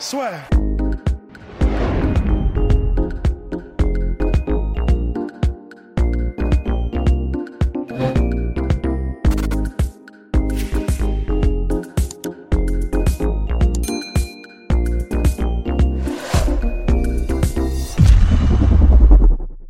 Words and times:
Soit. 0.00 0.30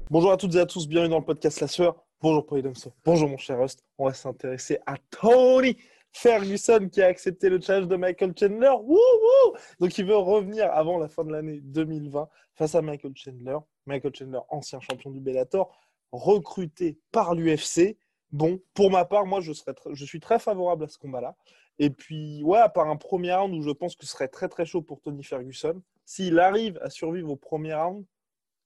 Bonjour 0.09 0.31
à 0.31 0.37
toutes 0.37 0.55
et 0.55 0.61
à 0.61 0.67
tous, 0.67 0.87
bienvenue 0.87 1.11
dans 1.11 1.19
le 1.19 1.25
podcast 1.25 1.61
La 1.61 1.67
Sueur. 1.67 2.05
Bonjour 2.23 2.47
Paul 2.47 2.63
Domso. 2.63 2.93
Bonjour 3.05 3.29
mon 3.29 3.37
cher 3.37 3.59
host. 3.59 3.83
On 3.99 4.07
va 4.07 4.15
s'intéresser 4.15 4.79
à 4.87 4.95
Tony 5.11 5.77
Ferguson 6.13 6.89
qui 6.91 7.03
a 7.03 7.07
accepté 7.07 7.49
le 7.49 7.61
challenge 7.61 7.89
de 7.89 7.97
Michael 7.97 8.35
Chandler. 8.39 8.73
Wouhou 8.83 9.57
Donc 9.79 9.97
il 9.97 10.05
veut 10.05 10.17
revenir 10.17 10.71
avant 10.73 10.99
la 10.99 11.09
fin 11.09 11.25
de 11.25 11.33
l'année 11.33 11.61
2020 11.61 12.29
face 12.55 12.75
à 12.75 12.83
Michael 12.83 13.13
Chandler. 13.15 13.59
Michael 13.87 14.15
Chandler, 14.15 14.41
ancien 14.49 14.81
champion 14.81 15.11
du 15.11 15.21
Bellator, 15.21 15.77
recruté 16.13 16.99
par 17.13 17.35
l'UFC. 17.35 17.97
Bon, 18.33 18.61
pour 18.75 18.91
ma 18.91 19.05
part, 19.05 19.27
moi 19.27 19.41
je, 19.41 19.53
serais 19.53 19.75
suis 19.95 20.21
très 20.21 20.39
favorable 20.39 20.85
à 20.85 20.89
ce 20.89 20.99
combat-là. 20.99 21.37
Et 21.79 21.91
puis, 21.91 22.43
ouais, 22.45 22.59
à 22.59 22.69
part 22.69 22.89
un 22.89 22.97
premier 22.97 23.35
round 23.35 23.55
où 23.55 23.63
je 23.63 23.71
pense 23.71 23.97
que 23.97 24.05
ce 24.05 24.13
serait 24.13 24.29
très 24.29 24.49
très 24.49 24.67
chaud 24.67 24.83
pour 24.83 25.01
Tony 25.01 25.25
Ferguson, 25.25 25.83
s'il 26.05 26.39
arrive 26.39 26.79
à 26.83 26.91
survivre 26.91 27.31
au 27.31 27.37
premier 27.37 27.75
round, 27.75 28.05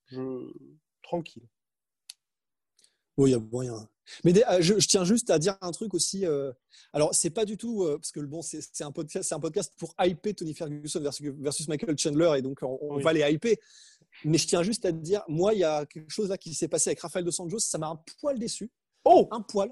je 0.06 0.53
tranquille. 1.03 1.47
Oui, 3.17 3.31
il 3.31 3.33
y 3.34 3.36
a 3.36 3.39
moyen. 3.39 3.89
Mais 4.25 4.33
euh, 4.49 4.61
je, 4.61 4.75
tiens 4.75 5.05
juste 5.05 5.31
à 5.31 5.39
dire 5.39 5.57
un 5.61 5.71
truc 5.71 5.95
aussi. 5.95 6.27
Euh, 6.27 6.53
alors, 6.93 7.15
c'est 7.15 7.31
pas 7.31 7.45
du 7.45 7.57
tout 7.57 7.83
euh, 7.83 7.99
parce 7.99 8.13
que 8.13 8.21
bon, 8.21 8.43
c'est 8.43 8.83
un 8.83 8.93
podcast, 8.93 9.29
c'est 9.29 9.35
un 9.35 9.41
podcast 9.41 9.73
pour 9.79 9.95
hyper 10.01 10.35
Tony 10.35 10.55
Ferguson 10.55 11.01
versus, 11.01 11.69
Michael 11.69 11.99
Chandler 11.99 12.33
et 12.39 12.43
donc 12.43 12.59
on, 12.63 12.99
va 12.99 13.13
les 13.13 13.33
hyper. 13.33 13.57
Mais 14.25 14.39
je 14.39 14.47
tiens 14.47 14.63
juste 14.63 14.85
à 14.85 14.93
te 14.93 14.99
dire, 14.99 15.23
moi, 15.29 15.55
il 15.55 15.61
y 15.61 15.65
a 15.65 15.87
quelque 15.87 16.11
chose 16.11 16.29
là 16.29 16.39
qui 16.39 16.55
s'est 16.55 16.69
passé 16.69 16.91
avec 16.91 17.01
Rafael 17.01 17.25
dos 17.25 17.33
Santos, 17.33 17.59
ça 17.61 17.79
m'a 17.79 17.89
un 17.89 18.01
poil 18.21 18.39
déçu. 18.39 18.71
Oh, 19.05 19.29
un 19.33 19.41
poil. 19.41 19.71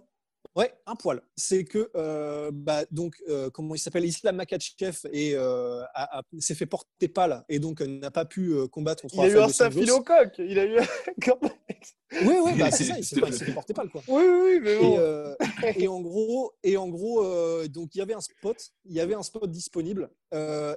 Ouais, 0.54 0.70
un 0.86 0.96
poil. 0.96 1.22
C'est 1.34 1.64
que, 1.64 1.90
euh, 1.96 2.50
bah, 2.52 2.84
donc, 2.90 3.16
euh, 3.28 3.48
comment 3.48 3.74
il 3.74 3.78
s'appelle 3.78 4.04
Islam 4.04 4.36
Makachev 4.36 4.98
et 5.10 5.32
euh, 5.34 5.82
s'est 6.40 6.54
fait 6.54 6.66
porter 6.66 7.08
pâle 7.08 7.42
et 7.48 7.58
donc 7.58 7.80
n'a 7.80 8.10
pas 8.10 8.26
pu 8.26 8.54
combattre 8.68 9.02
contre 9.02 9.14
Il 9.14 9.20
a 9.22 9.28
eu 9.28 9.38
un 9.38 9.48
staphylocoque. 9.48 10.38
Il 10.38 10.58
a 10.58 10.66
eu 10.66 10.76
Oui, 12.26 12.34
oui, 12.44 12.52
bah, 12.58 12.70
c'est 12.70 12.84
ça, 12.84 12.98
il 12.98 13.04
s'est 13.04 13.16
fait 13.16 13.52
porter 13.52 13.72
pâle. 13.72 13.88
Quoi. 13.88 14.02
Oui, 14.08 14.22
oui, 14.24 14.60
mais 14.60 14.78
bon. 14.78 14.98
Et, 15.76 15.88
en 15.88 16.00
gros, 16.02 16.52
et 16.62 16.76
en 16.76 16.88
gros 16.88 17.24
donc, 17.68 17.94
il 17.94 17.98
y 17.98 18.02
avait 18.02 18.14
un 18.14 18.20
spot, 18.20 18.58
il 18.84 18.92
y 18.92 19.00
avait 19.00 19.14
un 19.14 19.22
spot 19.22 19.50
disponible. 19.50 20.10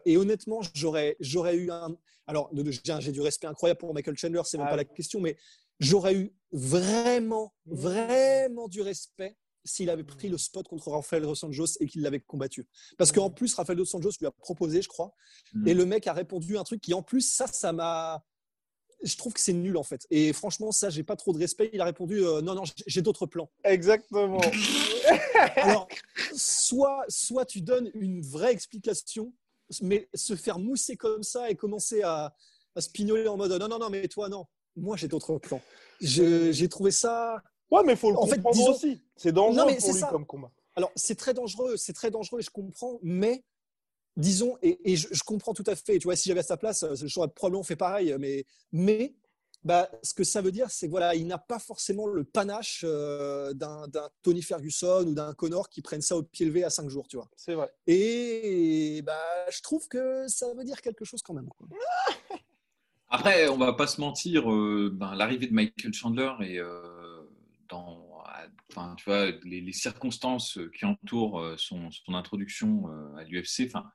et 0.05 0.15
honnêtement, 0.15 0.61
j'aurais, 0.73 1.17
j'aurais 1.19 1.55
eu 1.55 1.69
un. 1.69 1.97
Alors, 2.27 2.49
j'ai 2.53 3.11
du 3.11 3.21
respect 3.21 3.47
incroyable 3.47 3.79
pour 3.79 3.93
Michael 3.93 4.17
Chandler, 4.17 4.41
c'est 4.45 4.57
même 4.57 4.67
ah 4.67 4.71
pas 4.71 4.77
la 4.77 4.85
question, 4.85 5.19
mais 5.19 5.37
j'aurais 5.79 6.15
eu 6.15 6.33
vraiment, 6.51 7.53
vraiment 7.65 8.67
du 8.67 8.81
respect 8.81 9.35
s'il 9.65 9.89
avait 9.89 10.03
pris 10.03 10.30
le 10.30 10.37
spot 10.37 10.67
contre 10.67 10.92
Rafael 10.92 11.23
Dos 11.23 11.43
Anjos 11.43 11.77
et 11.80 11.87
qu'il 11.87 12.02
l'avait 12.02 12.20
combattu. 12.20 12.67
Parce 12.98 13.11
qu'en 13.11 13.30
plus, 13.30 13.53
Rafael 13.55 13.77
Dos 13.77 13.95
Anjos 13.95 14.11
lui 14.20 14.27
a 14.27 14.31
proposé, 14.31 14.81
je 14.81 14.87
crois, 14.87 15.14
mm. 15.53 15.67
et 15.67 15.73
le 15.73 15.86
mec 15.86 16.08
a 16.08 16.14
répondu 16.14 16.58
un 16.58 16.64
truc 16.64 16.81
qui, 16.81 16.93
en 16.93 17.02
plus, 17.02 17.21
ça, 17.21 17.48
ça 17.48 17.73
m'a. 17.73 18.23
Je 19.03 19.17
trouve 19.17 19.33
que 19.33 19.42
c'est 19.42 19.53
nul 19.53 19.76
en 19.77 19.83
fait. 19.83 20.08
Et 20.09 20.31
franchement, 20.31 20.71
ça, 20.71 20.89
j'ai 20.89 21.03
pas 21.03 21.15
trop 21.15 21.33
de 21.33 21.37
respect. 21.37 21.70
Il 21.73 21.81
a 21.81 21.86
répondu 21.86 22.23
euh, 22.23 22.42
non, 22.42 22.55
non, 22.55 22.64
j'ai 22.87 23.02
d'autres 23.02 23.26
plans. 23.26 23.52
Exactement. 23.64 24.42
Alors, 25.58 25.87
soit, 26.36 27.03
soit 27.09 27.45
tu 27.45 27.61
donnes 27.61 27.92
une 27.93 28.21
vraie 28.21 28.53
explication, 28.53 29.33
mais 29.82 30.08
se 30.14 30.36
faire 30.36 30.59
mousser 30.59 30.95
comme 30.95 31.23
ça 31.23 31.49
et 31.49 31.55
commencer 31.55 32.03
à, 32.03 32.33
à 32.76 32.82
se 32.82 32.89
pignoler 32.89 33.27
en 33.27 33.37
mode 33.37 33.52
non, 33.52 33.67
non, 33.67 33.80
non, 33.80 33.89
mais 33.89 34.08
toi, 34.08 34.30
non. 34.30 34.45
Moi, 34.77 34.97
j'ai 34.97 35.08
d'autres 35.08 35.37
plans. 35.37 35.61
J'ai 36.02 36.70
trouvé 36.70 36.92
ça 36.92 37.42
Ouais, 37.71 37.81
mais 37.86 37.93
il 37.93 37.98
faut 37.98 38.11
le 38.11 38.17
en 38.17 38.27
comprendre 38.27 38.55
fait, 38.55 38.70
aussi. 38.70 39.02
C'est 39.15 39.31
dangereux 39.31 39.76
pour 39.77 39.93
lui 39.93 40.02
comme 40.09 40.26
combat. 40.26 40.52
Alors, 40.76 40.92
c'est 40.95 41.15
très 41.15 41.33
dangereux, 41.33 41.77
c'est 41.77 41.93
très 41.93 42.11
dangereux 42.11 42.39
et 42.39 42.43
je 42.43 42.49
comprends, 42.49 42.99
mais 43.02 43.43
disons, 44.17 44.58
et, 44.61 44.95
je, 44.95 45.23
comprends 45.23 45.53
tout 45.53 45.64
à 45.67 45.76
fait, 45.76 45.98
tu 45.98 46.03
vois, 46.03 46.15
si 46.15 46.30
j'avais 46.30 46.42
à 46.42 46.43
sa 46.43 46.58
place, 46.58 46.86
j'aurais 47.05 47.30
probablement 47.30 47.64
fait 47.64 47.76
pareil, 47.76 48.15
mais, 48.20 48.45
mais 48.71 49.15
bah, 49.65 49.89
ce 50.03 50.14
que 50.14 50.23
ça 50.23 50.42
veut 50.42 50.52
dire, 50.52 50.70
c'est 50.70 50.87
voilà, 50.87 51.15
il 51.15 51.26
n'a 51.26 51.39
pas 51.39 51.58
forcément 51.58 52.05
le 52.05 52.23
panache 52.23 52.81
euh, 52.83 53.52
d'un 53.53 53.87
Tony 54.21 54.43
Ferguson 54.43 55.05
ou 55.08 55.14
d'un 55.14 55.33
Connor 55.33 55.70
qui 55.70 55.82
prennent 55.82 56.02
ça 56.02 56.15
au 56.15 56.23
pied 56.23 56.45
levé 56.45 56.64
à 56.64 56.70
5 56.70 56.87
jours, 56.87 57.08
tu 57.08 57.17
vois. 57.17 57.27
C'est 57.36 57.55
vrai. 57.55 57.73
Et 57.87 59.02
bah, 59.03 59.20
je 59.49 59.61
trouve 59.61 59.87
que 59.87 60.27
ça 60.27 60.53
veut 60.53 60.64
dire 60.64 60.82
quelque 60.82 61.03
chose 61.03 61.23
quand 61.23 61.33
même. 61.33 61.49
Après, 63.09 63.47
on 63.47 63.58
va 63.58 63.73
pas 63.73 63.87
se 63.87 63.99
mentir, 64.02 64.52
euh, 64.52 64.92
ben, 64.93 65.15
l'arrivée 65.15 65.47
de 65.47 65.53
Michael 65.53 65.93
Chandler 65.93 66.32
et 66.42 66.59
euh, 66.59 66.95
dans 67.70 68.15
enfin, 68.71 68.95
tu 68.98 69.05
vois, 69.05 69.31
les, 69.43 69.71
circonstances 69.71 70.59
qui 70.77 70.86
entourent 70.86 71.39
euh, 71.39 71.55
son, 71.58 71.89
son 71.92 72.14
introduction 72.14 72.89
euh, 72.89 73.15
à 73.17 73.23
l'UFC, 73.23 73.67
enfin, 73.67 73.86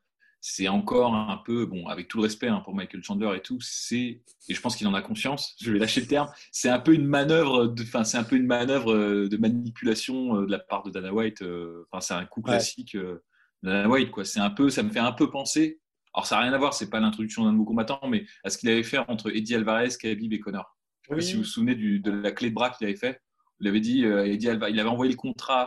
c'est 0.40 0.68
encore 0.68 1.14
un 1.14 1.36
peu, 1.44 1.66
bon, 1.66 1.86
avec 1.86 2.08
tout 2.08 2.16
le 2.18 2.22
respect 2.22 2.48
hein, 2.48 2.62
pour 2.64 2.74
Michael 2.74 3.02
Chandler 3.02 3.36
et 3.36 3.40
tout, 3.40 3.58
c'est, 3.60 4.22
et 4.48 4.54
je 4.54 4.60
pense 4.60 4.76
qu'il 4.76 4.86
en 4.86 4.94
a 4.94 5.02
conscience, 5.02 5.54
je 5.60 5.72
vais 5.72 5.78
lâcher 5.78 6.00
le 6.00 6.06
terme, 6.06 6.30
c'est 6.52 6.70
un 6.70 6.78
peu 6.78 6.94
une 6.94 7.06
manœuvre, 7.06 7.74
enfin, 7.82 8.04
c'est 8.04 8.16
un 8.16 8.24
peu 8.24 8.36
une 8.36 8.46
manœuvre 8.46 8.92
euh, 8.92 9.28
de 9.28 9.36
manipulation 9.36 10.42
de 10.42 10.50
la 10.50 10.58
part 10.58 10.82
de 10.82 10.90
Dana 10.90 11.12
White. 11.12 11.42
Enfin, 11.90 12.00
c'est 12.00 12.14
un 12.14 12.24
coup 12.24 12.42
classique 12.42 12.96
de 12.96 13.22
Dana 13.62 13.88
White, 13.88 14.10
quoi. 14.10 14.24
C'est 14.24 14.40
un 14.40 14.50
peu, 14.50 14.70
ça 14.70 14.82
me 14.82 14.90
fait 14.90 14.98
un 14.98 15.12
peu 15.12 15.30
penser. 15.30 15.80
Alors, 16.14 16.26
ça 16.26 16.36
n'a 16.36 16.42
rien 16.42 16.52
à 16.52 16.58
voir, 16.58 16.74
c'est 16.74 16.90
pas 16.90 16.98
l'introduction 16.98 17.44
d'un 17.44 17.52
nouveau 17.52 17.66
combattant, 17.66 18.00
mais 18.08 18.26
à 18.42 18.50
ce 18.50 18.58
qu'il 18.58 18.68
avait 18.68 18.82
fait 18.82 18.98
entre 18.98 19.34
Eddie 19.34 19.54
Alvarez, 19.54 19.90
Khabib 20.00 20.32
et 20.32 20.40
Connor. 20.40 20.76
Je 21.02 21.08
sais 21.08 21.14
pas 21.14 21.20
si 21.20 21.32
vous 21.34 21.40
vous 21.40 21.44
souvenez 21.44 21.74
du, 21.74 22.00
de 22.00 22.10
la 22.10 22.32
clé 22.32 22.50
de 22.50 22.54
bras 22.54 22.70
qu'il 22.70 22.86
avait 22.86 22.96
fait. 22.96 23.20
Il 23.60 23.68
avait 23.68 23.80
dit, 23.80 24.04
euh, 24.04 24.26
il 24.26 24.48
avait 24.48 24.88
envoyé 24.88 25.12
le 25.12 25.16
contrat 25.16 25.64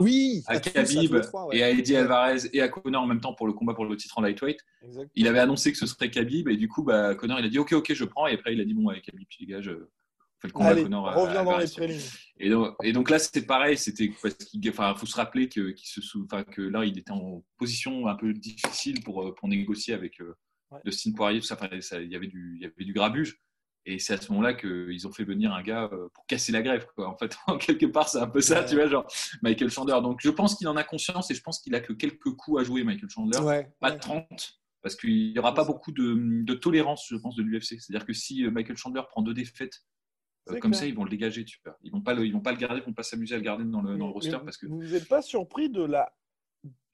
à 0.48 0.59
Khabib 0.59 1.22
et 1.52 1.64
à 1.64 1.70
Eddie 1.70 1.96
Alvarez 1.96 2.50
et 2.52 2.62
à 2.62 2.68
Connor 2.70 3.04
en 3.04 3.08
même 3.08 3.22
temps 3.22 3.34
pour 3.34 3.48
le 3.48 3.54
combat 3.54 3.74
pour 3.74 3.86
le 3.86 3.96
titre 3.96 4.18
en 4.18 4.22
lightweight. 4.22 4.59
Il 5.16 5.28
avait 5.28 5.40
annoncé 5.40 5.72
que 5.72 5.78
ce 5.78 5.86
serait 5.86 6.09
Khabib 6.09 6.48
et 6.50 6.58
du 6.58 6.68
coup, 6.68 6.84
bah, 6.84 7.16
Connor 7.16 7.40
il 7.40 7.46
a 7.46 7.50
dit 7.50 7.59
ok 7.59 7.74
ok 7.74 7.94
je 7.94 8.06
prends 8.06 8.28
et 8.28 8.34
après 8.34 8.53
il 8.53 8.62
a 8.62 8.66
dit 8.66 8.74
bon 8.74 8.90
avec 8.90 9.03
Khabib 9.03 9.28
tu 9.30 9.46
dégages. 9.46 9.72
Fais 10.40 10.48
le 10.48 10.53
combat 10.53 10.70
Allez, 10.70 10.84
Connor. 10.84 11.14
Reviens 11.14 11.44
dans 11.44 11.58
les 11.58 11.68
et 12.40 12.50
donc, 12.50 12.76
et 12.84 12.92
donc 12.94 13.09
là 13.09 13.20
c'était 13.20 13.44
pareil, 13.44 13.78
c'était 13.78 14.12
parce 14.22 14.34
qu'il 14.36 14.74
faut 14.74 15.06
se 15.06 15.16
rappeler 15.16 15.48
que, 15.48 15.74
se 15.78 16.00
que 16.52 16.62
là 16.62 16.84
il 16.84 16.98
était 16.98 17.12
en 17.12 17.44
position 17.58 18.08
un 18.08 18.16
peu 18.16 18.34
difficile 18.34 19.03
pour, 19.03 19.34
pour 19.36 19.48
négocier 19.48 19.94
avec 19.94 20.20
euh, 20.20 20.36
Dustin 20.84 21.12
Poirier, 21.12 21.40
tout 21.40 21.46
ça, 21.46 21.58
ça, 21.82 22.02
il 22.02 22.12
y 22.12 22.16
avait 22.16 22.28
du, 22.28 22.56
il 22.58 22.64
y 22.64 22.66
avait 22.66 22.86
du 22.86 22.94
grabuge. 22.94 23.40
Et 23.86 24.00
c'est 24.00 24.14
à 24.14 24.18
ce 24.18 24.32
moment-là 24.32 24.54
qu'ils 24.54 25.08
ont 25.08 25.12
fait 25.12 25.26
venir 25.26 25.54
un 25.54 25.62
gars 25.62 25.90
euh, 25.92 26.08
pour 26.14 26.26
casser 26.26 26.52
la 26.52 26.62
grève. 26.62 26.86
Quoi. 26.96 27.10
En 27.10 27.18
fait, 27.18 27.36
quelque 27.60 27.86
part, 27.88 28.08
c'est 28.08 28.20
un 28.20 28.28
peu 28.28 28.40
ça, 28.40 28.64
tu 28.64 28.76
vois, 28.76 28.88
genre 28.88 29.06
Michael 29.42 29.70
Chandler. 29.70 30.00
Donc, 30.02 30.22
je 30.22 30.30
pense 30.30 30.56
qu'il 30.56 30.68
en 30.68 30.78
a 30.78 30.84
conscience 30.84 31.30
et 31.32 31.36
je 31.36 31.42
pense 31.42 31.60
qu'il 31.60 31.76
a 31.76 31.82
que 31.82 31.92
quelques 31.92 32.32
coups 32.36 32.62
à 32.62 32.64
jouer, 32.64 32.84
Michael 32.84 33.10
Chandler. 33.10 33.64
pas 33.80 33.92
30, 33.92 34.62
parce 34.82 34.96
qu'il 34.96 35.34
n'y 35.34 35.40
aura 35.40 35.53
pas 35.53 35.66
beaucoup 35.66 35.91
de, 35.91 36.53
tolérance, 36.53 37.08
je 37.09 37.18
pense, 37.18 37.35
de 37.35 37.44
l'UFC. 37.44 37.80
C'est-à-dire 37.80 38.06
que 38.06 38.14
si 38.14 38.46
euh, 38.46 38.52
Michael 38.52 38.78
Chandler 38.78 39.02
prend 39.09 39.22
deux 39.22 39.34
défaites, 39.34 39.82
euh, 40.50 40.59
comme 40.59 40.74
ça, 40.74 40.86
ils 40.86 40.96
vont 40.96 41.03
le 41.03 41.09
dégager, 41.09 41.44
tu 41.46 41.59
vois. 41.64 41.78
Ils 41.84 41.91
vont 41.91 42.02
pas 42.02 42.14
le, 42.14 42.26
ils 42.26 42.34
vont 42.34 42.41
pas 42.41 42.52
le 42.52 42.58
garder, 42.58 42.82
ils 42.82 42.86
vont 42.86 42.94
pas 42.94 43.03
s'amuser 43.03 43.36
à 43.36 43.38
le 43.38 43.44
garder 43.44 43.64
dans 43.66 43.82
le, 43.82 43.97
dans 43.97 44.08
le 44.08 44.14
roster. 44.14 44.38
parce 44.44 44.58
que... 44.58 44.68
Vous 44.68 44.84
n'êtes 44.84 45.08
pas 45.08 45.22
surpris 45.22 45.70
de 45.70 45.84
la 45.84 46.14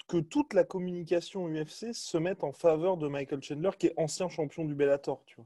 que 0.07 0.17
toute 0.17 0.53
la 0.53 0.63
communication 0.63 1.47
UFC 1.47 1.93
se 1.93 2.17
mette 2.17 2.43
en 2.43 2.51
faveur 2.51 2.97
de 2.97 3.07
Michael 3.07 3.43
Chandler, 3.43 3.69
qui 3.77 3.87
est 3.87 3.93
ancien 3.95 4.27
champion 4.27 4.65
du 4.65 4.73
Bellator, 4.73 5.23
tu 5.25 5.35
vois? 5.35 5.45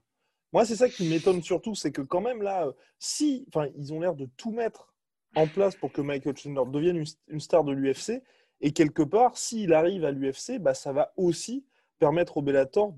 Moi, 0.53 0.65
c'est 0.65 0.75
ça 0.75 0.88
qui 0.88 1.09
m'étonne 1.09 1.41
surtout, 1.41 1.73
c'est 1.73 1.91
que 1.91 2.03
quand 2.03 2.21
même 2.21 2.44
là, 2.44 2.67
euh, 2.67 2.73
si, 3.00 3.45
enfin, 3.50 3.67
ils 3.75 3.91
ont 3.91 4.00
l'air 4.00 4.15
de 4.15 4.27
tout 4.38 4.51
mettre 4.51 4.94
en 5.35 5.47
place 5.47 5.75
pour 5.75 5.91
que 5.91 6.01
Michael 6.01 6.38
Chandler 6.38 6.71
devienne 6.71 7.03
une, 7.27 7.39
star 7.39 7.63
de 7.63 7.71
l'UFC, 7.71 8.21
et 8.61 8.71
quelque 8.71 9.01
part, 9.01 9.35
s'il 9.35 9.73
arrive 9.73 10.05
à 10.05 10.11
l'UFC, 10.11 10.59
bah, 10.59 10.75
ça 10.75 10.94
va 10.94 11.11
aussi 11.17 11.65
permettre 11.97 12.38
au 12.38 12.41
Bellator 12.41 12.94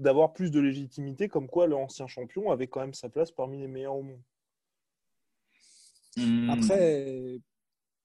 d'avoir 0.00 0.32
plus 0.32 0.50
de 0.50 0.60
légitimité, 0.60 1.28
comme 1.28 1.48
quoi 1.48 1.68
l'ancien 1.68 2.08
champion 2.08 2.50
avait 2.50 2.66
quand 2.66 2.80
même 2.80 2.94
sa 2.94 3.08
place 3.08 3.30
parmi 3.30 3.60
les 3.60 3.68
meilleurs 3.68 3.96
au 3.96 4.02
monde. 4.02 4.22
Hmm. 6.16 6.50
Après, 6.50 7.40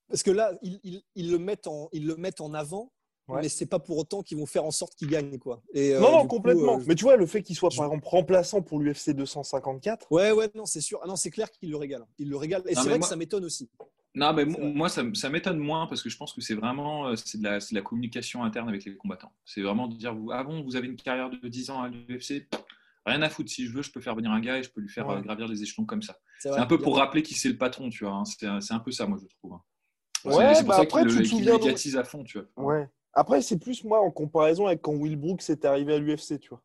parce 0.07 0.21
que 0.21 0.31
là, 0.31 0.53
ils, 0.61 1.31
le 1.31 1.39
mettent 1.39 1.67
en, 1.67 1.89
ils 1.91 2.05
le 2.05 2.15
mettent 2.17 2.41
en 2.41 2.53
avant 2.53 2.91
mais 3.27 3.42
mais 3.42 3.50
c'est 3.50 3.66
pas 3.66 3.80
pour 3.80 3.98
autant 3.98 4.22
qu'ils 4.22 4.38
vont 4.38 4.45
faire 4.45 4.66
en 4.66 4.72
sorte 4.72 4.95
qu'il 4.95 5.07
gagne. 5.07 5.38
Quoi. 5.38 5.62
Et, 5.74 5.94
non, 5.94 6.12
non, 6.12 6.27
complètement. 6.27 6.80
mais 6.88 6.95
tu 6.95 7.04
vois, 7.04 7.16
le 7.16 7.25
fait 7.25 7.42
qu'il 7.42 7.56
soit 7.56 7.69
par 7.75 7.86
exemple 7.86 8.07
remplaçant 8.07 8.62
pour 8.62 8.80
l'UFC 8.80 9.12
254. 9.12 10.12
Ouais, 10.12 10.31
ouais, 10.31 10.50
non, 10.56 10.66
c'est 10.66 10.81
sûr. 10.81 11.00
Ah, 11.04 11.07
non, 11.07 11.16
c'est 11.16 11.31
clair 11.31 11.50
qu'il 11.51 11.69
le 11.72 11.77
régale. 11.77 12.06
Il 12.18 12.30
le 12.30 12.38
régale. 12.38 12.63
Et 12.68 12.75
c'est 12.75 12.89
vrai 12.89 13.00
que 13.00 13.06
ça 13.06 13.16
m'étonne 13.16 13.45
aussi. 13.45 13.69
Non, 14.13 14.31
mais 14.31 14.45
moi, 14.45 14.88
ça, 14.88 15.04
ça 15.13 15.30
m'étonne 15.30 15.57
moins 15.57 15.88
parce 15.88 16.01
que 16.01 16.10
je 16.10 16.16
pense 16.16 16.33
que 16.33 16.39
c'est 16.39 16.56
vraiment 16.56 17.13
c'est 17.18 17.38
de, 17.38 17.44
la, 17.44 17.60
de 17.60 17.66
la 17.75 17.81
communication 17.81 18.44
interne 18.44 18.69
avec 18.69 18.86
les 18.86 18.95
combattants. 18.95 19.33
C'est 19.44 19.62
vraiment 19.62 19.88
de 19.88 19.95
dire 19.95 20.16
vous, 20.16 20.31
ah 20.31 20.44
bon, 20.44 20.63
vous 20.63 20.78
avez 20.78 20.88
une 20.88 20.95
carrière 20.95 21.30
de 21.30 21.48
10 21.48 21.69
ans 21.69 21.81
à 21.81 21.89
l'UFC, 21.89 22.48
rien 23.06 23.21
à 23.21 23.30
foutre. 23.30 23.51
Si 23.51 23.66
je 23.66 23.74
veux, 23.74 23.81
je 23.81 23.92
peux 23.92 24.00
faire 24.00 24.16
venir 24.16 24.31
un 24.31 24.39
gars 24.39 24.57
et 24.57 24.63
je 24.63 24.69
peux 24.69 24.80
lui 24.80 24.88
faire 24.88 25.21
gravir 25.21 25.48
les 25.50 25.62
échelons 25.63 25.86
comme 25.86 26.01
ça. 26.01 26.18
C'est 26.39 26.50
un 26.50 26.66
peu 26.66 26.78
pour 26.78 26.98
rappeler 26.98 27.24
qui 27.24 27.33
c'est 27.33 27.50
le 27.50 27.57
patron, 27.57 27.89
tu 27.89 28.06
vois. 28.06 28.13
Hein. 28.13 28.24
C'est 28.25 28.74
un 28.74 28.80
peu 28.80 28.92
ça, 28.92 29.06
moi, 29.06 29.18
je 29.21 29.36
trouve. 29.38 29.54
Hein. 29.54 29.62
Ouais, 30.25 30.56
c'est 30.56 30.62
pour 30.62 30.69
bah 30.69 30.78
ça 30.78 30.86
qu'il 30.86 31.45
le 31.45 31.54
médiatise 31.54 31.98
à 31.98 32.04
fond, 32.04 32.24
tu 32.24 32.39
vois. 32.39 32.66
Ouais. 32.66 32.88
Après, 33.15 33.41
c'est 33.41 33.57
plus 33.57 33.83
moi 33.85 34.01
en 34.01 34.12
comparaison 34.12 34.67
avec 34.67 34.81
quand 34.81 34.94
Will 34.94 35.15
Brooks 35.15 35.50
est 35.50 35.63
arrivé 35.65 35.94
à 35.94 36.00
l'UFC, 36.00 36.39
tu 36.39 36.50
vois. 36.50 36.62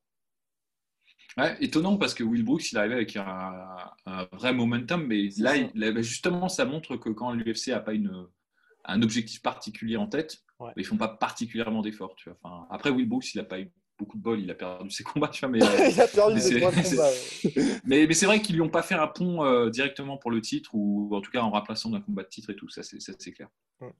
Ouais, 1.36 1.56
étonnant 1.60 1.96
parce 1.96 2.12
que 2.12 2.24
Will 2.24 2.44
Brooks, 2.44 2.72
il 2.72 2.78
arrivait 2.78 2.96
avec 2.96 3.16
un, 3.16 4.26
vrai 4.32 4.52
momentum, 4.52 5.06
mais 5.06 5.28
là, 5.38 5.54
bah, 5.74 6.02
justement, 6.02 6.48
ça 6.48 6.64
montre 6.64 6.96
que 6.96 7.08
quand 7.08 7.32
l'UFC 7.32 7.68
n'a 7.68 7.78
pas 7.78 7.92
une, 7.92 8.26
un 8.84 9.02
objectif 9.02 9.40
particulier 9.40 9.96
en 9.96 10.08
tête, 10.08 10.38
ils 10.76 10.80
ne 10.80 10.84
font 10.84 10.96
pas 10.96 11.08
particulièrement 11.08 11.82
d'efforts. 11.82 12.16
Tu 12.16 12.28
vois. 12.28 12.38
Enfin, 12.42 12.66
après, 12.70 12.90
Will 12.90 13.08
Brooks, 13.08 13.32
il 13.34 13.38
n'a 13.38 13.44
pas 13.44 13.60
eu 13.60 13.70
beaucoup 13.96 14.16
de 14.16 14.22
bol, 14.22 14.40
il 14.40 14.50
a 14.50 14.54
perdu 14.54 14.90
ses 14.90 15.04
combats, 15.04 15.28
tu 15.28 15.40
vois, 15.40 15.50
mais, 15.50 15.58
il 15.90 16.00
a 16.00 16.08
perdu 16.08 16.40
ses 16.40 16.60
combats. 16.60 17.10
mais, 17.84 18.06
mais 18.08 18.14
c'est 18.14 18.26
vrai 18.26 18.42
qu'ils 18.42 18.56
lui 18.56 18.62
ont 18.62 18.68
pas 18.68 18.82
fait 18.82 18.96
un 18.96 19.06
pont 19.06 19.44
euh, 19.44 19.70
directement 19.70 20.16
pour 20.16 20.32
le 20.32 20.40
titre, 20.40 20.70
ou 20.74 21.14
en 21.14 21.20
tout 21.20 21.30
cas 21.30 21.42
en 21.42 21.50
remplaçant 21.50 21.90
d'un 21.90 22.00
combat 22.00 22.24
de 22.24 22.28
titre 22.28 22.50
et 22.50 22.56
tout, 22.56 22.68
ça 22.68 22.82
c'est 22.82 23.32
clair. 23.32 23.48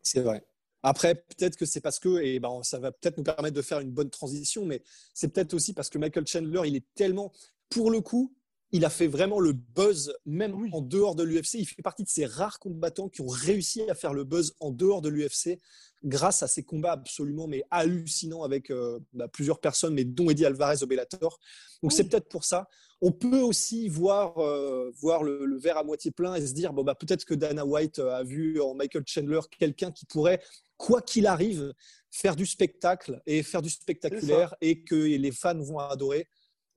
C'est 0.03 0.23
vrai. 0.23 0.44
Après, 0.82 1.15
peut-être 1.15 1.56
que 1.56 1.67
c'est 1.67 1.81
parce 1.81 1.99
que, 1.99 2.23
et 2.23 2.41
ben, 2.41 2.62
ça 2.62 2.79
va 2.79 2.93
peut-être 2.93 3.19
nous 3.19 3.25
permettre 3.25 3.56
de 3.56 3.62
faire 3.62 3.81
une 3.81 3.91
bonne 3.91 4.11
transition, 4.11 4.65
mais 4.65 4.82
c'est 5.15 5.29
peut-être 5.29 5.55
aussi 5.55 5.73
parce 5.75 5.91
que 5.91 5.99
Michael 5.99 6.27
Chandler, 6.27 6.62
il 6.67 6.77
est 6.77 6.87
tellement, 6.94 7.32
pour 7.69 7.91
le 7.91 8.00
coup, 8.00 8.35
il 8.73 8.85
a 8.85 8.91
fait 8.91 9.09
vraiment 9.09 9.41
le 9.41 9.53
buzz, 9.53 10.15
même 10.27 10.55
en 10.73 10.81
dehors 10.81 11.17
de 11.17 11.25
l'UFC. 11.25 11.55
Il 11.55 11.67
fait 11.67 11.82
partie 11.82 12.05
de 12.05 12.09
ces 12.09 12.25
rares 12.25 12.61
combattants 12.61 13.09
qui 13.09 13.21
ont 13.21 13.27
réussi 13.27 13.82
à 13.91 13.94
faire 13.94 14.15
le 14.15 14.25
buzz 14.25 14.55
en 14.61 14.71
dehors 14.71 15.03
de 15.03 15.09
l'UFC 15.09 15.59
grâce 16.05 16.43
à 16.43 16.49
ces 16.49 16.62
combats 16.62 16.93
absolument 16.93 17.47
mais 17.47 17.64
hallucinants 17.70 18.43
avec 18.43 18.70
euh, 18.70 18.99
bah, 19.12 19.29
plusieurs 19.29 19.61
personnes, 19.61 19.94
mais 19.94 20.05
dont 20.05 20.31
Eddie 20.31 20.47
Alvarez 20.47 20.82
au 20.82 20.87
Bellator. 20.87 21.38
Donc 21.82 21.93
c'est 21.93 22.05
peut-être 22.05 22.29
pour 22.29 22.44
ça. 22.44 22.69
On 23.02 23.12
peut 23.12 23.41
aussi 23.41 23.88
voir, 23.88 24.38
euh, 24.38 24.93
voir 25.00 25.23
le, 25.23 25.58
verre 25.58 25.79
à 25.79 25.85
moitié 25.85 26.11
plein 26.11 26.35
et 26.35 26.47
se 26.47 26.52
dire 26.52 26.73
bon, 26.73 26.85
bah, 26.85 26.94
peut-être 26.94 27.25
que 27.25 27.35
Dana 27.35 27.64
White 27.64 27.99
a 27.99 28.23
vu 28.23 28.61
en 28.61 28.75
Michael 28.75 29.05
Chandler 29.06 29.41
quelqu'un 29.58 29.91
qui 29.91 30.06
pourrait, 30.06 30.41
quoi 30.76 31.00
qu'il 31.00 31.26
arrive, 31.26 31.73
faire 32.11 32.37
du 32.37 32.46
spectacle 32.46 33.20
et 33.26 33.43
faire 33.43 33.62
du 33.62 33.70
spectaculaire 33.70 34.55
et 34.61 34.82
que 34.82 34.94
les 34.94 35.32
fans 35.32 35.58
vont 35.58 35.79
adorer. 35.79 36.29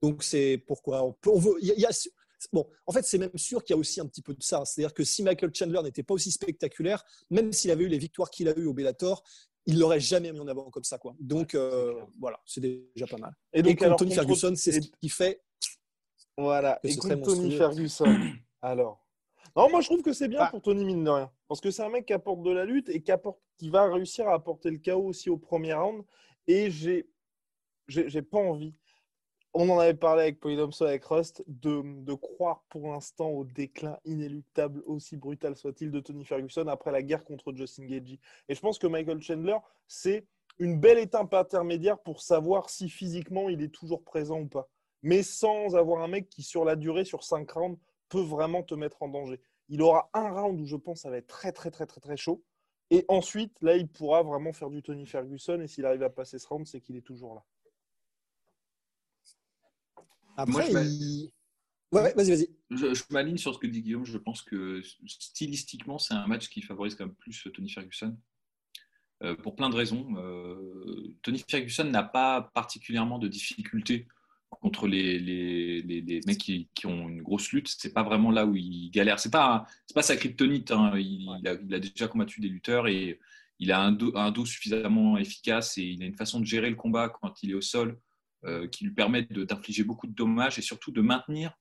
Donc 0.02 0.22
c'est 0.22 0.62
pourquoi 0.66 1.02
on, 1.02 1.12
peut, 1.12 1.30
veut. 1.34 1.56
Il 1.60 1.68
y 1.68 1.86
a, 1.86 1.90
bon, 2.52 2.66
en 2.86 2.92
fait, 2.92 3.02
c'est 3.02 3.18
même 3.18 3.36
sûr 3.36 3.62
qu'il 3.64 3.74
y 3.74 3.76
a 3.76 3.80
aussi 3.80 4.00
un 4.00 4.06
petit 4.06 4.22
peu 4.22 4.34
de 4.34 4.42
ça. 4.42 4.64
C'est-à-dire 4.64 4.94
que 4.94 5.04
si 5.04 5.22
Michael 5.22 5.54
Chandler 5.54 5.82
n'était 5.82 6.02
pas 6.02 6.14
aussi 6.14 6.30
spectaculaire, 6.30 7.04
même 7.30 7.52
s'il 7.52 7.70
avait 7.70 7.84
eu 7.84 7.88
les 7.88 7.98
victoires 7.98 8.30
qu'il 8.30 8.48
a 8.48 8.58
eues 8.58 8.66
au 8.66 8.74
Bellator, 8.74 9.22
il 9.66 9.78
l'aurait 9.78 10.00
jamais 10.00 10.32
mis 10.32 10.40
en 10.40 10.48
avant 10.48 10.70
comme 10.70 10.84
ça, 10.84 10.98
quoi. 10.98 11.14
Donc 11.18 11.54
euh, 11.54 11.94
voilà, 12.18 12.40
c'est 12.44 12.60
déjà 12.60 13.06
pas 13.06 13.16
mal. 13.16 13.34
Et 13.52 13.62
donc, 13.62 13.78
Tony 13.96 14.14
Ferguson, 14.14 14.54
c'est 14.56 14.72
ce 14.72 14.80
qui 15.00 15.08
fait. 15.08 15.42
Voilà. 16.36 16.80
Et 16.84 16.96
Tony 16.96 17.56
Ferguson. 17.56 18.16
Alors. 18.62 19.00
Non, 19.56 19.70
moi 19.70 19.80
je 19.80 19.86
trouve 19.86 20.02
que 20.02 20.12
c'est 20.12 20.28
bien 20.28 20.40
ah. 20.42 20.50
pour 20.50 20.62
Tony 20.62 20.84
mine 20.84 21.04
de 21.04 21.10
rien, 21.10 21.30
parce 21.46 21.60
que 21.60 21.70
c'est 21.70 21.82
un 21.82 21.88
mec 21.88 22.06
qui 22.06 22.12
apporte 22.12 22.42
de 22.42 22.50
la 22.50 22.64
lutte 22.64 22.88
et 22.88 23.00
qui 23.00 23.12
apporte, 23.12 23.38
qui 23.56 23.70
va 23.70 23.88
réussir 23.92 24.26
à 24.28 24.34
apporter 24.34 24.68
le 24.70 24.78
chaos 24.78 25.06
aussi 25.06 25.30
au 25.30 25.36
premier 25.36 25.74
round. 25.74 26.02
Et 26.48 26.70
j'ai, 26.70 27.08
j'ai 27.86 28.22
pas 28.22 28.38
envie 28.38 28.74
on 29.54 29.68
en 29.70 29.78
avait 29.78 29.94
parlé 29.94 30.22
avec 30.22 30.40
Polydomso, 30.40 30.84
avec 30.84 31.04
Rust, 31.04 31.44
de, 31.46 32.14
croire 32.14 32.64
pour 32.68 32.90
l'instant 32.90 33.28
au 33.28 33.44
déclin 33.44 33.96
inéluctable, 34.04 34.82
aussi 34.86 35.16
brutal 35.16 35.56
soit-il, 35.56 35.92
de 35.92 36.00
Tony 36.00 36.24
Ferguson 36.24 36.66
après 36.66 36.90
la 36.90 37.02
guerre 37.02 37.24
contre 37.24 37.52
Justin 37.54 37.84
Gagey. 37.84 38.18
Et 38.48 38.54
je 38.54 38.60
pense 38.60 38.78
que 38.78 38.88
Michael 38.88 39.22
Chandler, 39.22 39.56
c'est 39.86 40.26
une 40.58 40.80
belle 40.80 40.98
étape 40.98 41.32
intermédiaire 41.32 42.00
pour 42.00 42.20
savoir 42.20 42.68
si 42.68 42.88
physiquement 42.88 43.48
il 43.48 43.62
est 43.62 43.72
toujours 43.72 44.02
présent 44.02 44.40
ou 44.40 44.48
pas. 44.48 44.68
Mais 45.02 45.22
sans 45.22 45.76
avoir 45.76 46.02
un 46.02 46.08
mec 46.08 46.28
qui, 46.28 46.42
sur 46.42 46.64
la 46.64 46.74
durée, 46.74 47.04
sur 47.04 47.22
cinq 47.22 47.52
rounds, 47.52 47.78
peut 48.08 48.22
vraiment 48.22 48.64
te 48.64 48.74
mettre 48.74 49.02
en 49.02 49.08
danger. 49.08 49.40
Il 49.68 49.82
aura 49.82 50.10
un 50.14 50.30
round 50.30 50.60
où 50.60 50.66
je 50.66 50.76
pense 50.76 51.02
ça 51.02 51.10
va 51.10 51.18
être 51.18 51.28
très, 51.28 51.52
très, 51.52 51.70
très, 51.70 51.86
très, 51.86 52.00
très 52.00 52.16
chaud. 52.16 52.42
Et 52.90 53.04
ensuite, 53.08 53.56
là, 53.60 53.76
il 53.76 53.88
pourra 53.88 54.22
vraiment 54.22 54.52
faire 54.52 54.70
du 54.70 54.82
Tony 54.82 55.06
Ferguson. 55.06 55.60
Et 55.60 55.68
s'il 55.68 55.86
arrive 55.86 56.02
à 56.02 56.10
passer 56.10 56.38
ce 56.38 56.48
round, 56.48 56.66
c'est 56.66 56.80
qu'il 56.80 56.96
est 56.96 57.02
toujours 57.02 57.34
là. 57.34 57.44
Après, 60.36 60.66
je 60.66 60.72
vas-y, 60.72 62.30
vas-y. 62.30 62.48
Je, 62.70 63.02
m'aligne 63.10 63.36
sur 63.36 63.54
ce 63.54 63.58
que 63.58 63.66
dit 63.66 63.82
Guillaume. 63.82 64.04
Je 64.04 64.18
pense 64.18 64.42
que 64.42 64.82
stylistiquement, 65.06 65.98
c'est 65.98 66.14
un 66.14 66.26
match 66.26 66.48
qui 66.48 66.62
favorise 66.62 66.94
quand 66.94 67.06
même 67.06 67.14
plus 67.14 67.46
Tony 67.54 67.70
Ferguson. 67.70 68.16
Euh, 69.22 69.36
pour 69.36 69.54
plein 69.54 69.70
de 69.70 69.76
raisons. 69.76 70.06
Euh, 70.16 71.14
Tony 71.22 71.42
Ferguson 71.48 71.84
n'a 71.84 72.02
pas 72.02 72.50
particulièrement 72.54 73.18
de 73.18 73.28
difficultés 73.28 74.08
contre 74.50 74.86
les, 74.86 75.18
les, 75.18 75.82
les, 75.82 76.20
mecs 76.26 76.38
qui, 76.38 76.68
qui, 76.74 76.86
ont 76.86 77.08
une 77.08 77.22
grosse 77.22 77.52
lutte. 77.52 77.68
C'est 77.68 77.92
pas 77.92 78.02
vraiment 78.02 78.30
là 78.30 78.44
où 78.44 78.54
il 78.56 78.90
galère. 78.90 79.18
C'est 79.18 79.30
pas, 79.30 79.66
c'est 79.86 79.94
pas 79.94 80.02
sa 80.02 80.16
kryptonite. 80.16 80.70
Hein. 80.72 80.92
Il, 80.98 81.28
a, 81.46 81.54
il, 81.54 81.74
a, 81.74 81.78
déjà 81.78 82.08
combattu 82.08 82.40
des 82.40 82.48
lutteurs 82.48 82.88
et 82.88 83.20
il 83.60 83.72
a 83.72 83.80
un 83.80 83.92
dos, 83.92 84.12
un 84.16 84.30
dos, 84.30 84.44
suffisamment 84.44 85.16
efficace 85.16 85.78
et 85.78 85.82
il 85.82 86.02
a 86.02 86.06
une 86.06 86.16
façon 86.16 86.40
de 86.40 86.44
gérer 86.44 86.70
le 86.70 86.76
combat 86.76 87.08
quand 87.08 87.42
il 87.42 87.52
est 87.52 87.54
au 87.54 87.60
sol 87.60 87.98
qui 88.70 88.84
lui 88.84 88.92
permettent 88.92 89.32
d'infliger 89.32 89.84
beaucoup 89.84 90.06
de 90.06 90.12
dommages 90.12 90.58
et 90.58 90.62
surtout 90.62 90.92
de 90.92 91.00
maintenir 91.00 91.54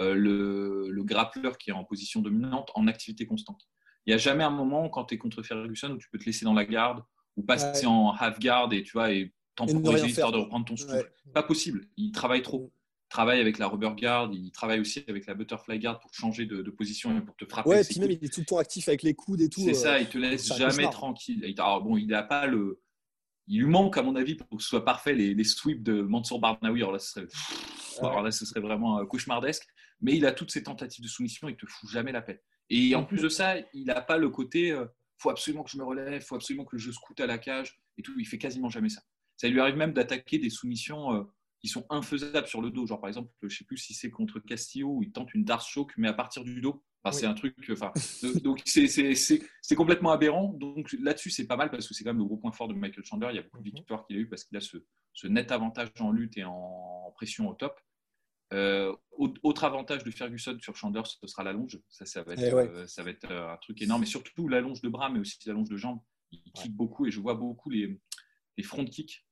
euh, 0.00 0.14
le, 0.14 0.90
le, 0.90 1.02
grappleur 1.02 1.58
qui 1.58 1.70
est 1.70 1.72
en 1.72 1.82
position 1.82 2.20
dominante 2.22 2.70
en 2.74 2.86
activité 2.86 3.26
constante. 3.26 3.68
Il 4.06 4.10
n'y 4.10 4.14
a 4.14 4.18
jamais 4.18 4.44
un 4.44 4.50
moment 4.50 4.88
quand 4.88 5.06
tu 5.06 5.14
es 5.14 5.18
contre 5.18 5.42
Ferguson 5.42 5.90
où 5.90 5.98
tu 5.98 6.08
peux 6.12 6.18
te 6.18 6.24
laisser 6.24 6.44
dans 6.44 6.54
la 6.54 6.64
garde 6.64 7.02
ou 7.36 7.42
passer 7.42 7.84
en 7.84 8.12
half 8.12 8.38
guard 8.38 8.72
et 8.72 8.84
tu 8.84 8.92
vois 8.92 9.10
et 9.10 9.34
temporiser 9.56 10.06
histoire 10.06 10.30
de 10.30 10.38
reprendre 10.38 10.66
ton 10.66 10.76
souffle. 10.76 11.10
Pas 11.34 11.42
possible. 11.42 11.88
Il 11.96 12.12
travaille 12.12 12.42
trop. 12.42 12.72
Il 13.06 13.10
travaille 13.10 13.40
avec 13.40 13.58
la 13.58 13.66
rubber 13.66 13.90
guard, 13.96 14.30
il 14.32 14.52
travaille 14.52 14.78
aussi 14.78 15.02
avec 15.08 15.26
la 15.26 15.34
butterfly 15.34 15.80
guard 15.80 15.98
pour 15.98 16.14
changer 16.14 16.46
de, 16.46 16.62
position 16.70 17.18
et 17.18 17.20
pour 17.20 17.34
te 17.34 17.44
frapper. 17.44 17.68
Ouais, 17.68 17.80
et 17.80 17.84
puis 17.84 17.98
même 17.98 18.12
il 18.12 18.24
est 18.24 18.32
tout 18.32 18.40
le 18.40 18.46
temps 18.46 18.58
actif 18.58 18.86
avec 18.86 19.02
les 19.02 19.14
coudes 19.14 19.40
et 19.40 19.48
tout. 19.48 19.62
C'est 19.62 19.74
ça, 19.74 19.94
euh, 19.94 20.00
il 20.00 20.08
te 20.08 20.18
laisse 20.18 20.56
jamais 20.56 20.88
tranquille. 20.90 21.42
Alors 21.58 21.82
bon, 21.82 21.96
il 21.96 22.06
n'a 22.06 22.22
pas 22.22 22.46
le, 22.46 22.80
il 23.48 23.60
lui 23.60 23.66
manque, 23.66 23.96
à 23.96 24.02
mon 24.02 24.14
avis, 24.16 24.34
pour 24.34 24.48
que 24.58 24.62
ce 24.62 24.68
soit 24.68 24.84
parfait, 24.84 25.14
les, 25.14 25.44
sweeps 25.44 25.82
de 25.82 26.02
Mansour 26.02 26.40
Barnaoui. 26.40 26.80
Alors 26.80 26.92
là, 26.92 26.98
ce 26.98 27.10
serait, 27.10 28.22
là, 28.22 28.30
ce 28.30 28.46
serait 28.46 28.60
vraiment 28.60 29.04
cauchemardesque. 29.06 29.66
Mais 30.00 30.16
il 30.16 30.26
a 30.26 30.32
toutes 30.32 30.50
ces 30.50 30.62
tentatives 30.62 31.02
de 31.02 31.08
soumission, 31.08 31.48
il 31.48 31.56
te 31.56 31.66
fout 31.66 31.90
jamais 31.90 32.12
la 32.12 32.22
paix. 32.22 32.42
Et 32.70 32.94
en 32.94 33.04
plus 33.04 33.22
de 33.22 33.28
ça, 33.28 33.56
il 33.72 33.86
n'a 33.86 34.00
pas 34.00 34.18
le 34.18 34.28
côté 34.28 34.70
euh, 34.70 34.86
faut 35.18 35.30
absolument 35.30 35.64
que 35.64 35.70
je 35.70 35.78
me 35.78 35.84
relève, 35.84 36.22
faut 36.22 36.36
absolument 36.36 36.64
que 36.64 36.78
je 36.78 36.90
scoute 36.90 37.20
à 37.20 37.26
la 37.26 37.38
cage 37.38 37.78
et 37.96 38.02
tout. 38.02 38.14
Il 38.18 38.26
fait 38.26 38.38
quasiment 38.38 38.68
jamais 38.68 38.88
ça. 38.88 39.02
Ça 39.36 39.48
lui 39.48 39.60
arrive 39.60 39.76
même 39.76 39.92
d'attaquer 39.92 40.38
des 40.38 40.50
soumissions 40.50 41.14
euh, 41.14 41.22
qui 41.60 41.68
sont 41.68 41.86
infaisables 41.90 42.46
sur 42.46 42.60
le 42.62 42.70
dos. 42.70 42.86
Genre, 42.86 43.00
par 43.00 43.08
exemple, 43.08 43.30
je 43.42 43.46
ne 43.46 43.50
sais 43.50 43.64
plus 43.64 43.76
si 43.76 43.94
c'est 43.94 44.10
contre 44.10 44.38
Castillo 44.40 44.88
où 44.88 45.02
il 45.02 45.10
tente 45.10 45.34
une 45.34 45.44
Dark 45.44 45.68
Choke, 45.68 45.92
mais 45.96 46.08
à 46.08 46.12
partir 46.12 46.44
du 46.44 46.60
dos. 46.60 46.82
C'est 47.12 47.26
un 47.26 47.34
truc. 47.34 47.54
Enfin, 47.70 47.92
donc, 48.42 48.62
c'est 48.64 49.74
complètement 49.76 50.10
aberrant. 50.10 50.52
Donc, 50.54 50.94
là-dessus, 51.00 51.30
c'est 51.30 51.46
pas 51.46 51.56
mal 51.56 51.70
parce 51.70 51.86
que 51.86 51.94
c'est 51.94 52.04
quand 52.04 52.10
même 52.10 52.18
le 52.18 52.24
gros 52.24 52.36
point 52.36 52.52
fort 52.52 52.68
de 52.68 52.74
Michael 52.74 53.04
Chandler. 53.04 53.28
Il 53.30 53.36
y 53.36 53.38
a 53.38 53.42
beaucoup 53.42 53.58
de 53.58 53.68
mhm. 53.68 53.74
victoires 53.74 54.06
qu'il 54.06 54.16
a 54.16 54.20
eu 54.20 54.28
parce 54.28 54.44
qu'il 54.44 54.56
a 54.56 54.60
ce, 54.60 54.78
net 55.26 55.50
avantage 55.52 55.88
en 56.00 56.12
lutte 56.12 56.36
et 56.36 56.44
en 56.44 57.12
pression 57.16 57.48
au 57.48 57.54
top. 57.54 57.78
Euh, 58.54 58.94
autre 59.42 59.64
avantage 59.64 60.04
de 60.04 60.10
Ferguson 60.10 60.56
sur 60.60 60.74
Chandler, 60.74 61.02
ce 61.04 61.26
sera 61.26 61.42
la 61.42 61.52
longe. 61.52 61.78
Ça, 61.88 62.06
ça 62.06 62.22
va 62.22 62.32
être, 62.32 62.42
eh 62.42 62.52
euh, 62.52 62.86
ça 62.86 63.02
va 63.02 63.10
être 63.10 63.30
euh, 63.30 63.52
un 63.52 63.56
truc 63.58 63.82
énorme. 63.82 64.04
Et 64.04 64.06
surtout 64.06 64.48
la 64.48 64.60
longe 64.60 64.80
de 64.80 64.88
bras, 64.88 65.10
mais 65.10 65.18
aussi 65.18 65.38
la 65.46 65.52
longe 65.52 65.68
de 65.68 65.76
jambes. 65.76 66.00
Il 66.30 66.40
kick 66.52 66.74
beaucoup 66.74 67.06
et 67.06 67.10
je 67.10 67.20
vois 67.20 67.34
beaucoup 67.34 67.70
les, 67.70 68.00
les 68.56 68.62
front 68.62 68.84
kicks 68.84 69.24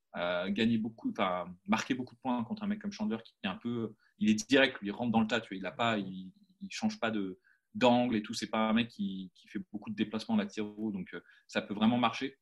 gagner 0.47 0.79
beaucoup, 0.79 1.11
enfin 1.11 1.45
marquer 1.67 1.93
beaucoup 1.93 2.15
de 2.15 2.19
points 2.19 2.43
contre 2.43 2.63
un 2.63 2.67
mec 2.67 2.79
comme 2.79 2.91
Chandler 2.91 3.17
qui 3.23 3.35
est 3.43 3.47
un 3.47 3.55
peu, 3.55 3.93
il 4.17 4.31
est 4.31 4.49
direct, 4.49 4.79
lui, 4.79 4.87
il 4.87 4.91
rentre 4.91 5.11
dans 5.11 5.21
le 5.21 5.27
tas. 5.27 5.39
Tu 5.39 5.49
vois, 5.49 5.57
il 5.57 5.65
a 5.67 5.71
pas, 5.71 5.99
il, 5.99 6.31
il 6.61 6.71
change 6.71 6.99
pas 6.99 7.11
de 7.11 7.39
d'angle 7.77 8.15
et 8.15 8.23
tout. 8.23 8.33
C'est 8.33 8.49
pas 8.49 8.69
un 8.69 8.73
mec 8.73 8.89
qui, 8.89 9.31
qui, 9.35 9.47
fait 9.47 9.59
beaucoup 9.71 9.89
de 9.89 9.95
déplacements 9.95 10.35
latéraux, 10.35 10.91
donc 10.91 11.15
ça 11.47 11.61
peut 11.61 11.73
vraiment 11.73 11.97
marcher. 11.97 12.37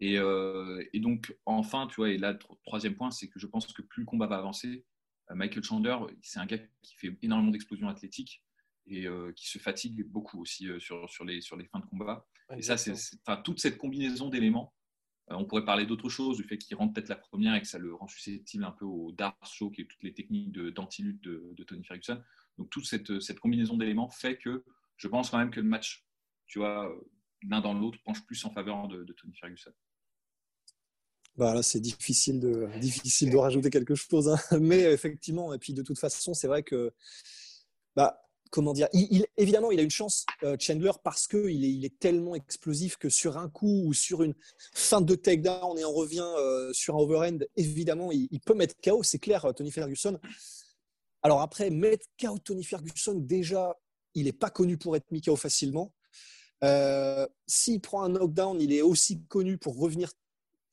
Et, 0.00 0.14
et, 0.14 1.00
donc 1.00 1.36
enfin, 1.44 1.88
tu 1.88 1.96
vois, 1.96 2.10
et 2.10 2.18
là 2.18 2.38
troisième 2.64 2.94
point, 2.94 3.10
c'est 3.10 3.28
que 3.28 3.40
je 3.40 3.46
pense 3.46 3.66
que 3.72 3.82
plus 3.82 4.02
le 4.02 4.06
combat 4.06 4.26
va 4.26 4.36
avancer, 4.36 4.84
Michael 5.30 5.64
Chandler, 5.64 5.96
c'est 6.22 6.38
un 6.38 6.46
gars 6.46 6.58
qui 6.82 6.94
fait 6.94 7.18
énormément 7.22 7.50
d'explosions 7.50 7.88
athlétiques 7.88 8.42
et 8.88 9.06
euh, 9.06 9.32
qui 9.32 9.48
se 9.48 9.58
fatigue 9.58 10.04
beaucoup 10.04 10.40
aussi 10.40 10.68
euh, 10.68 10.78
sur, 10.78 11.08
sur, 11.10 11.24
les, 11.24 11.40
sur 11.40 11.56
les 11.56 11.66
fins 11.66 11.80
de 11.80 11.86
combat. 11.86 12.26
et 12.56 12.62
ça, 12.62 12.76
c'est 12.76 12.94
toute 13.44 13.60
cette 13.60 13.78
combinaison 13.78 14.28
d'éléments. 14.28 14.74
Euh, 15.30 15.34
on 15.34 15.44
pourrait 15.44 15.64
parler 15.64 15.86
d'autre 15.86 16.08
chose, 16.08 16.38
du 16.38 16.44
fait 16.44 16.58
qu'il 16.58 16.76
rentre 16.76 16.94
peut-être 16.94 17.08
la 17.08 17.16
première 17.16 17.54
et 17.54 17.60
que 17.60 17.68
ça 17.68 17.78
le 17.78 17.94
rend 17.94 18.08
susceptible 18.08 18.64
un 18.64 18.72
peu 18.72 18.84
au 18.84 19.12
dark 19.12 19.36
show, 19.46 19.70
qui 19.70 19.82
est 19.82 19.86
toutes 19.86 20.02
les 20.02 20.14
techniques 20.14 20.52
d'anti-lutte 20.52 21.22
de, 21.22 21.52
de, 21.54 21.64
Tony 21.64 21.84
Ferguson. 21.84 22.22
Donc 22.58 22.70
toute 22.70 22.86
cette, 22.86 23.20
cette 23.20 23.38
combinaison 23.40 23.76
d'éléments 23.76 24.08
fait 24.08 24.36
que 24.36 24.64
je 24.96 25.08
pense 25.08 25.30
quand 25.30 25.38
même 25.38 25.50
que 25.50 25.60
le 25.60 25.68
match, 25.68 26.04
tu 26.46 26.58
vois, 26.58 26.92
l'un 27.48 27.60
dans 27.60 27.74
l'autre, 27.74 27.98
penche 28.04 28.24
plus 28.26 28.44
en 28.44 28.50
faveur 28.50 28.88
de, 28.88 29.04
Tony 29.12 29.34
Ferguson. 29.36 29.72
Bah 31.36 31.54
là, 31.54 31.62
c'est 31.62 31.80
difficile 31.80 32.40
de, 32.40 33.36
rajouter 33.36 33.70
quelque 33.70 33.94
chose. 33.94 34.28
Hein. 34.28 34.38
Mais 34.60 34.82
effectivement, 34.92 35.54
et 35.54 35.58
puis 35.58 35.72
de 35.72 35.82
toute 35.82 35.98
façon, 35.98 36.34
c'est 36.34 36.48
vrai 36.48 36.64
que, 36.64 36.92
bah, 37.94 38.20
comment 38.50 38.72
dire, 38.72 38.88
évidemment, 39.36 39.70
il 39.70 39.78
a 39.78 39.82
une 39.82 39.90
chance, 39.90 40.26
euh, 40.42 40.56
Chandler, 40.58 40.90
parce 41.04 41.28
qu'il 41.28 41.64
est, 41.64 41.70
il 41.70 41.84
est 41.84 41.98
tellement 41.98 42.34
explosif 42.34 42.96
que 42.96 43.08
sur 43.08 43.36
un 43.36 43.48
coup 43.48 43.84
ou 43.86 43.92
sur 43.92 44.22
une 44.22 44.34
fin 44.74 45.00
de 45.00 45.14
takedown 45.14 45.78
et 45.78 45.84
on 45.84 45.92
revient 45.92 46.28
euh, 46.38 46.72
sur 46.72 46.96
un 46.96 46.98
overhand, 46.98 47.44
évidemment, 47.56 48.10
il, 48.10 48.40
peut 48.40 48.54
mettre 48.54 48.74
KO, 48.82 49.02
c'est 49.02 49.18
clair, 49.18 49.44
euh, 49.44 49.52
Tony 49.52 49.70
Ferguson. 49.70 50.18
Alors 51.22 51.40
après, 51.40 51.70
mettre 51.70 52.06
KO 52.20 52.38
Tony 52.38 52.64
Ferguson, 52.64 53.14
déjà, 53.14 53.78
il 54.14 54.24
n'est 54.24 54.32
pas 54.32 54.50
connu 54.50 54.78
pour 54.78 54.96
être 54.96 55.10
mis 55.10 55.20
KO 55.20 55.36
facilement. 55.36 55.92
S'il 57.46 57.80
prend 57.80 58.02
un 58.02 58.08
knockdown, 58.08 58.60
il 58.60 58.72
est 58.72 58.82
aussi 58.82 59.24
connu 59.26 59.58
pour 59.58 59.78
revenir 59.78 60.10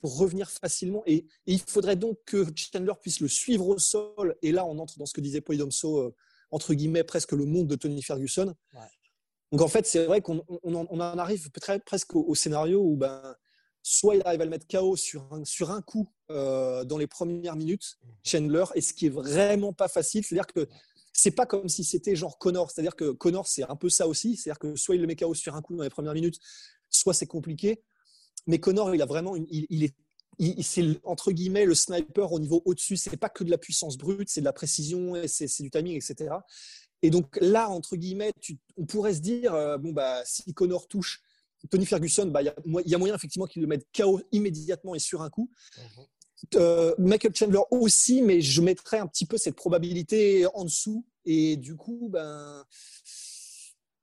pour 0.06 0.20
revenir 0.20 0.52
facilement. 0.52 1.02
Et, 1.08 1.26
il 1.48 1.60
faudrait 1.60 1.96
donc 1.96 2.20
que 2.26 2.46
Chandler 2.56 2.94
puisse 3.02 3.22
le 3.22 3.28
suivre 3.28 3.68
au 3.68 3.80
sol. 3.80 4.36
Et 4.44 4.52
là, 4.52 4.64
on 4.64 4.78
entre 4.78 5.00
dans 5.00 5.08
ce 5.08 5.14
que 5.14 5.22
disait 5.22 5.42
Polydomso, 5.42 5.98
euh, 5.98 6.16
entre 6.52 6.76
guillemets, 6.76 7.04
presque 7.04 7.32
le 7.32 7.46
monde 7.46 7.66
de 7.66 7.76
Tony 7.76 8.04
Ferguson. 8.04 8.54
Donc 9.52 9.62
en 9.62 9.68
fait, 9.68 9.88
c'est 9.88 10.06
vrai 10.06 10.22
qu'on 10.22 10.44
en, 10.64 11.00
arrive 11.00 11.50
presque 11.86 12.16
au, 12.16 12.36
scénario 12.36 12.82
où 12.82 12.98
ben, 12.98 13.36
soit 13.88 14.16
il 14.16 14.24
arrive 14.26 14.42
à 14.42 14.46
le 14.46 14.50
mettre 14.50 14.66
KO 14.66 14.96
sur 14.96 15.32
un, 15.32 15.46
sur 15.46 15.70
un 15.70 15.80
coup 15.80 16.10
euh, 16.32 16.84
dans 16.86 16.98
les 16.98 17.06
premières 17.06 17.56
minutes. 17.56 18.00
Chandler, 18.24 18.64
et 18.74 18.82
ce 18.82 18.94
qui 18.94 19.06
est 19.06 19.10
vraiment 19.10 19.74
pas 19.74 19.88
facile. 19.88 20.24
C'est-à-dire 20.24 20.48
que 20.48 20.68
c'est 21.14 21.30
pas 21.30 21.46
comme 21.46 21.70
si 21.70 21.84
c'était 21.84 22.16
genre 22.16 22.40
Connor. 22.40 22.72
C'est-à-dire 22.72 22.96
que 22.96 23.12
Connor, 23.12 23.48
c'est 23.48 23.62
un 23.62 23.76
peu 23.76 23.90
ça 23.90 24.08
aussi. 24.08 24.38
C'est-à-dire 24.38 24.58
que 24.58 24.76
soit 24.76 24.96
il 24.96 25.02
le 25.02 25.08
met 25.08 25.16
KO 25.16 25.36
sur 25.36 25.54
un 25.54 25.62
coup 25.62 25.76
dans 25.76 25.84
les 25.84 25.92
premières 25.92 26.16
minutes, 26.16 26.40
soit 26.90 27.14
c'est 27.14 27.28
compliqué. 27.28 27.84
Mais 28.48 28.60
Connor, 28.60 28.96
il 28.96 29.04
a 29.04 29.06
vraiment, 29.06 29.36
il, 29.36 29.84
est 29.84 29.94
c'est 30.64 30.84
entre 31.04 31.32
guillemets 31.32 31.66
le 31.66 31.76
sniper 31.76 32.34
au 32.34 32.40
niveau 32.40 32.64
au-dessus. 32.66 32.98
C'est 32.98 33.18
pas 33.18 33.30
que 33.30 33.44
de 33.44 33.52
la 33.52 33.60
puissance 33.60 34.00
brute, 34.00 34.30
c'est 34.30 34.42
de 34.42 34.46
la 34.46 34.54
précision, 34.54 35.14
c'est 35.28 35.62
du 35.62 35.70
timing, 35.70 35.96
etc. 35.96 36.34
Et 37.04 37.12
donc 37.12 37.38
là, 37.40 37.70
entre 37.70 37.98
guillemets, 37.98 38.34
on 38.78 38.86
pourrait 38.88 39.14
se 39.14 39.20
dire 39.20 39.54
euh, 39.54 39.78
bon 39.78 39.94
bah 39.94 40.24
si 40.26 40.56
Connor 40.56 40.88
touche 40.88 41.22
Tony 41.70 41.86
Ferguson, 41.86 42.28
bah 42.28 42.42
il 42.42 42.54
y, 42.86 42.96
a 42.96 42.98
moyen 42.98 43.16
effectivement 43.16 43.46
qu'il 43.46 43.62
le 43.62 43.68
mette 43.68 43.86
KO 43.96 44.22
immédiatement 44.32 44.96
et 44.96 45.00
sur 45.00 45.22
un 45.22 45.30
coup. 45.30 45.50
Mhm. 45.78 46.06
Euh, 46.56 46.94
Michael 46.98 47.36
Chandler 47.36 47.62
aussi, 47.72 48.22
mais 48.22 48.42
je 48.42 48.62
mettrais 48.62 49.00
un 49.00 49.08
petit 49.08 49.26
peu 49.26 49.38
cette 49.38 49.56
probabilité 49.56 50.46
en 50.54 50.66
dessous. 50.66 51.06
Et 51.26 51.58
du 51.58 51.76
coup, 51.76 52.10
ben 52.12 52.64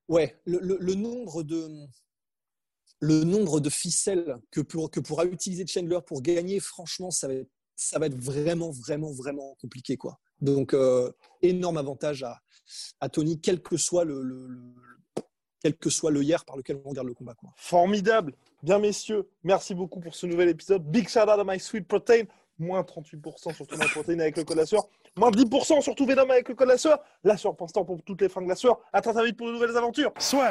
ouais, 0.08 0.40
le 0.44 0.94
nombre 0.94 1.42
de 1.42 1.86
le 3.02 3.24
nombre 3.24 3.58
de 3.58 3.68
ficelles 3.68 4.38
que, 4.52 4.60
que 4.60 5.00
pourra 5.00 5.24
utiliser 5.24 5.66
Chandler 5.66 5.98
pour 6.06 6.22
gagner, 6.22 6.60
franchement, 6.60 7.10
ça 7.10 7.26
va 7.26 7.34
être, 7.34 7.50
ça 7.74 7.98
va 7.98 8.06
être 8.06 8.16
vraiment, 8.16 8.70
vraiment, 8.70 9.10
vraiment 9.12 9.56
compliqué. 9.60 9.96
Quoi. 9.96 10.20
Donc, 10.40 10.72
euh, 10.72 11.10
énorme 11.42 11.78
avantage 11.78 12.24
à, 13.00 13.08
Tony, 13.08 13.40
quel 13.40 13.60
que 13.60 13.76
soit 13.76 14.04
le, 14.04 14.22
quel 15.62 15.76
que 15.76 15.90
soit 15.90 16.10
le 16.10 16.22
hier 16.22 16.44
par 16.44 16.56
lequel 16.56 16.80
on 16.84 16.90
regarde 16.90 17.06
le 17.06 17.14
combat. 17.14 17.34
Quoi. 17.34 17.50
Formidable. 17.56 18.34
Bien, 18.62 18.78
messieurs, 18.78 19.28
merci 19.44 19.74
beaucoup 19.74 20.00
pour 20.00 20.14
ce 20.14 20.26
nouvel 20.26 20.48
épisode. 20.48 20.82
Big 20.84 21.08
shout 21.08 21.20
out 21.20 21.28
à 21.28 21.44
My 21.44 21.60
Sweet 21.60 21.86
Protein. 21.86 22.24
Moins 22.58 22.82
38% 22.82 23.54
sur 23.54 23.66
tout 23.66 23.76
ma 23.76 23.86
protéine 23.86 24.20
avec 24.20 24.36
le 24.36 24.44
code 24.44 24.58
la 24.58 24.64
Moins 25.16 25.30
10% 25.30 25.80
sur 25.80 25.94
tout 25.94 26.06
Venom 26.06 26.28
avec 26.30 26.48
le 26.48 26.54
code 26.54 26.68
la 26.68 26.78
sueur. 26.78 26.98
La 27.24 27.36
sueur 27.36 27.56
temps 27.56 27.84
pour 27.84 28.02
toutes 28.02 28.20
les 28.20 28.28
fringues 28.28 28.48
la 28.48 28.56
sueur. 28.56 28.78
À 28.92 29.00
très, 29.00 29.12
très 29.12 29.24
vite 29.24 29.36
pour 29.36 29.46
de 29.46 29.52
nouvelles 29.52 29.76
aventures. 29.76 30.12
Soit. 30.18 30.50